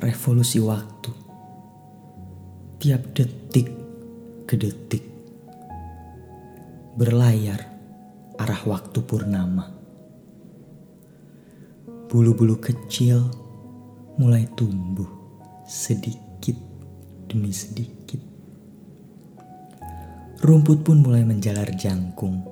revolusi 0.00 0.58
waktu. 0.58 1.12
Tiap 2.82 3.02
detik 3.14 3.68
ke 4.44 4.54
detik 4.58 5.04
berlayar 6.94 7.58
arah 8.38 8.62
waktu 8.66 8.98
purnama. 9.02 9.66
Bulu-bulu 12.06 12.62
kecil 12.62 13.26
mulai 14.14 14.46
tumbuh 14.54 15.08
sedikit 15.66 16.54
demi 17.26 17.50
sedikit. 17.50 18.22
Rumput 20.44 20.84
pun 20.84 21.00
mulai 21.00 21.24
menjalar 21.24 21.72
jangkung. 21.74 22.44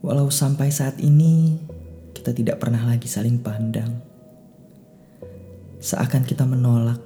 Walau 0.00 0.30
sampai 0.30 0.70
saat 0.70 1.02
ini 1.02 1.58
kita 2.14 2.30
tidak 2.30 2.62
pernah 2.62 2.86
lagi 2.86 3.10
saling 3.10 3.42
pandang. 3.42 4.15
Seakan 5.86 6.26
kita 6.26 6.42
menolak 6.42 6.98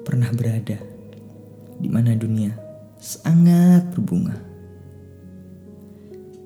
pernah 0.00 0.32
berada 0.32 0.80
di 1.76 1.92
mana 1.92 2.16
dunia 2.16 2.56
sangat 2.96 3.92
berbunga. 3.92 4.32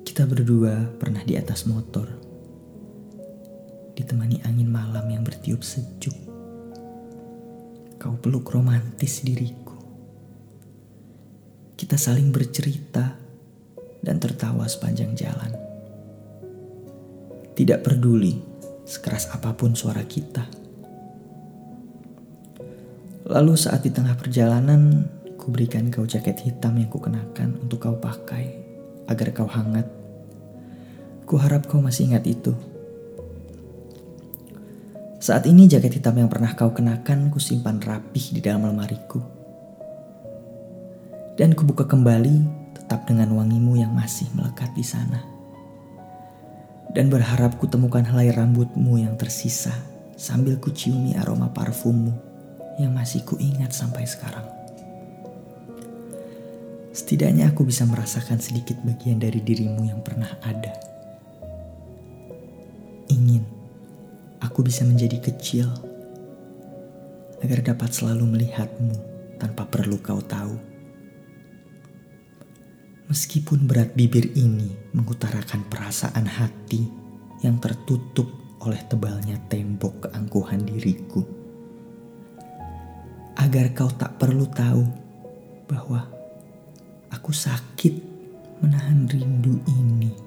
Kita 0.03 0.27
berdua 0.27 0.91
pernah 0.99 1.23
di 1.23 1.39
atas 1.39 1.63
motor, 1.63 2.03
ditemani 3.95 4.43
angin 4.43 4.67
malam 4.67 5.07
yang 5.07 5.23
bertiup 5.23 5.63
sejuk. 5.63 6.19
Kau 7.95 8.19
peluk 8.19 8.51
romantis 8.51 9.23
diriku. 9.23 9.79
Kita 11.79 11.95
saling 11.95 12.27
bercerita 12.27 13.15
dan 14.03 14.19
tertawa 14.19 14.67
sepanjang 14.67 15.15
jalan. 15.15 15.55
Tidak 17.55 17.79
peduli 17.79 18.35
sekeras 18.83 19.31
apa 19.31 19.55
pun 19.55 19.79
suara 19.79 20.03
kita. 20.03 20.56
Lalu 23.27 23.59
saat 23.59 23.83
di 23.83 23.91
tengah 23.91 24.15
perjalanan, 24.15 25.03
ku 25.35 25.51
berikan 25.51 25.91
kau 25.91 26.07
jaket 26.07 26.47
hitam 26.47 26.79
yang 26.79 26.87
kukenakan 26.87 27.59
untuk 27.59 27.83
kau 27.83 27.99
pakai 27.99 28.55
agar 29.03 29.35
kau 29.35 29.51
hangat. 29.51 29.83
Ku 31.27 31.35
harap 31.35 31.67
kau 31.67 31.83
masih 31.83 32.07
ingat 32.07 32.23
itu. 32.23 32.55
Saat 35.19 35.43
ini 35.43 35.67
jaket 35.67 35.99
hitam 35.99 36.15
yang 36.15 36.31
pernah 36.31 36.55
kau 36.55 36.71
kenakan 36.71 37.27
ku 37.27 37.35
simpan 37.43 37.83
rapih 37.83 38.31
di 38.31 38.39
dalam 38.39 38.63
lemariku 38.63 39.19
dan 41.35 41.51
kubuka 41.51 41.83
kembali 41.83 42.47
tetap 42.79 43.03
dengan 43.11 43.35
wangimu 43.35 43.75
yang 43.75 43.91
masih 43.91 44.31
melekat 44.39 44.71
di 44.71 44.87
sana. 44.87 45.19
Dan 46.95 47.11
berharap 47.11 47.59
kutemukan 47.59 48.07
helai 48.07 48.31
rambutmu 48.31 49.03
yang 49.03 49.19
tersisa 49.19 49.75
sambil 50.15 50.55
kuciumi 50.63 51.19
aroma 51.19 51.51
parfummu 51.51 52.26
yang 52.77 52.93
masih 52.93 53.25
kuingat 53.25 53.73
sampai 53.73 54.05
sekarang. 54.05 54.45
Setidaknya 56.97 57.53
aku 57.53 57.61
bisa 57.61 57.85
merasakan 57.85 58.41
sedikit 58.41 58.81
bagian 58.81 59.21
dari 59.21 59.37
dirimu 59.37 59.85
yang 59.85 60.01
pernah 60.01 60.33
ada. 60.41 60.73
Ingin 63.13 63.45
aku 64.41 64.65
bisa 64.65 64.81
menjadi 64.81 65.21
kecil 65.21 65.69
agar 67.45 67.61
dapat 67.61 67.93
selalu 67.93 68.25
melihatmu 68.33 68.97
tanpa 69.37 69.69
perlu 69.69 70.01
kau 70.01 70.17
tahu. 70.25 70.57
Meskipun 73.13 73.69
berat 73.69 73.93
bibir 73.93 74.33
ini 74.33 74.73
mengutarakan 74.91 75.69
perasaan 75.69 76.25
hati 76.25 76.81
yang 77.45 77.61
tertutup 77.61 78.27
oleh 78.65 78.81
tebalnya 78.89 79.37
tembok 79.47 80.09
keangkuhan 80.09 80.65
diriku. 80.65 81.36
Agar 83.47 83.71
kau 83.71 83.87
tak 83.87 84.19
perlu 84.19 84.43
tahu 84.51 84.83
bahwa 85.71 86.03
aku 87.07 87.31
sakit 87.31 87.95
menahan 88.59 89.07
rindu 89.07 89.63
ini. 89.71 90.26